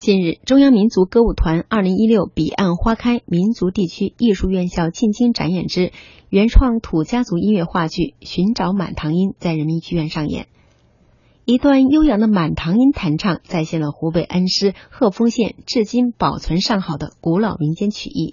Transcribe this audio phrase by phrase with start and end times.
[0.00, 5.92] 近日，中央民族歌舞团二零一六彼岸花开民族地区艺术院校进京展演之
[6.30, 10.46] 原创土家族音乐话剧《寻找满堂音》在人民剧院上演。
[11.44, 18.32] 一段悠扬的满堂音弹唱，再现了湖北恩施鹤峰县至今保存上好的古老民间曲艺。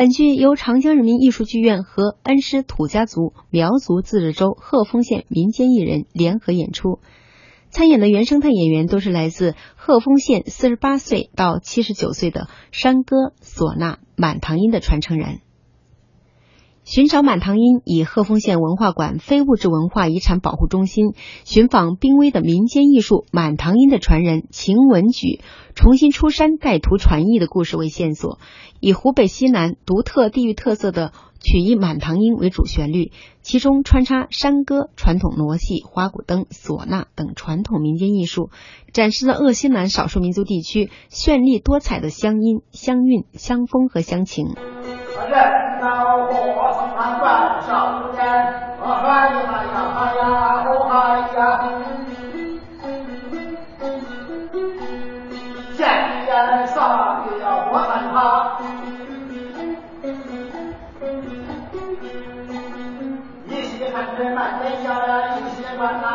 [0.00, 7.00] 本剧由长江人民艺术剧院和恩施土家族苗族自治州鹤峰县民间艺人联合演出，
[7.68, 15.40] 参演的原生态演员都是来自鹤峰县四十八岁到七十九岁的山歌、唢呐、满堂音的传承人。
[16.90, 25.40] 寻找满堂音以鹤峰县文化馆非物质文化遗产保护中心寻访濒危的民间艺术满堂音的传人秦文举
[25.76, 28.40] 重新出山带图传艺的故事为线索，
[28.80, 38.50] 以湖北西南独特地域特色的曲艺满堂音为主旋律，其中穿插山歌、传统傩戏、花鼓灯、唢呐等传统民间艺术，
[38.92, 44.56] 展示了鄂西南少数民族地区绚丽多彩的乡音、乡韵、乡风和乡情。
[47.10, 47.26] 人老和尚看管
[47.66, 47.72] 少
[48.12, 48.18] 年，
[48.80, 48.86] 嗨
[49.30, 50.22] 呀呀嗨呀
[50.66, 50.94] 哦嗨
[51.36, 51.40] 呀！
[55.76, 55.80] 见
[56.26, 56.30] 人
[56.68, 58.14] 上也要我喊他，
[63.46, 66.06] 一些看着满天下呀，一些管他。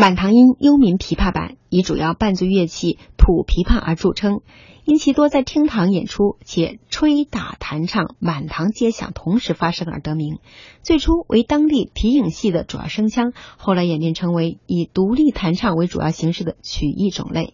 [0.00, 4.40] 满堂音幽冥琵琶版以主要伴奏乐器土琵琶而著称，
[4.86, 10.38] 因其多在厅堂演出，且吹打弹唱满堂皆响同时发生而得名。
[10.82, 17.52] 最初为当地皮影戏的主要声腔，后来演变成为以独立弹唱为主要形式的曲艺种类。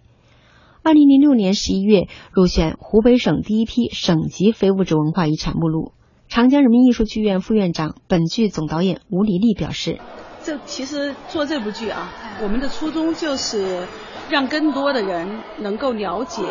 [0.85, 5.95] 二零零六年十一月入选湖北省第一批省级非物质文化遗产目录。
[6.29, 9.99] 长江人民艺术剧院副院长、本剧总导演吴黎丽表示。
[10.47, 12.09] 这其实做这部剧啊，
[12.41, 13.85] 我们的初衷就是
[14.31, 16.45] 让更多的人能够了解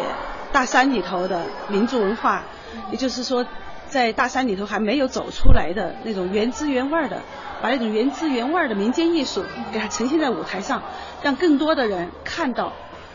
[0.52, 2.44] 大山里头的民族文化，
[2.92, 3.46] 也就是说，
[3.88, 7.22] 在大山里头还没有走出来的那种原汁原味的，
[7.62, 10.84] 把那种原汁原味的民间艺术给它呈现在舞台上，
[11.24, 12.74] 让更多的人看到，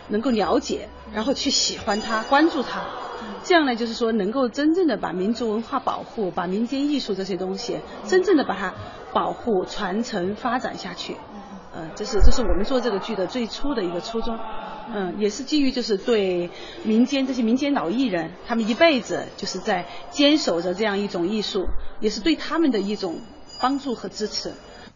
[0.08, 2.80] 能够了解，然后去喜欢它、关注它。
[3.42, 8.74] 这样呢，就是说能够真正的把民族文化保护，把民间艺术这些东西，真正的把它。
[9.12, 11.16] 保护、传承、发展下去，
[11.74, 14.38] 嗯，这是这是我们做这个剧的最初的一个初衷，
[14.94, 16.48] 嗯，也是基于就是对
[16.84, 21.66] 民间这些民间老艺人，他们一辈子就是在坚守着这样一种艺术，
[21.98, 23.16] 也是对他们的一种
[23.60, 24.52] 帮助和支持。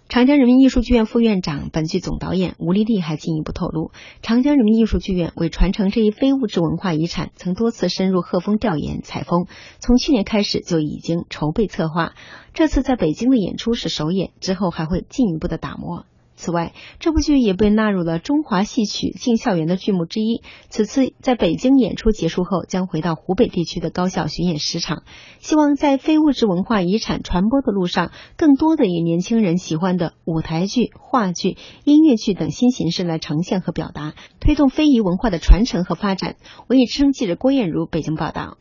[0.06, 3.90] 长江人民艺术剧院副院长、本剧总导演吴丽丽还进一步透露，
[4.22, 9.46] 长江人民艺术剧院为传承这一非物质文化遗产，曾多次深入鹤峰调研采风，
[9.80, 12.12] 从去年开始就已经筹备策划。
[12.52, 16.04] 这次在北京的演出是首演，之后还会进一步的打磨。
[16.36, 20.42] 此外，这部剧也被纳入了中华戏曲进校园的剧目之一。
[20.68, 25.04] 此次在北京演出结束后，将回到湖北地区的高校巡演十场，
[25.38, 36.36] 希望在非物质文化遗产传播的路上，更多的以年轻人喜欢的舞台剧、话剧、音乐剧等新形式来呈现和表达，推动非遗文化的传承和发展。
[36.68, 38.58] 文艺之声记者郭艳茹北京报道。